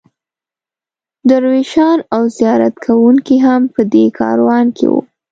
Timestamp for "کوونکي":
2.85-3.35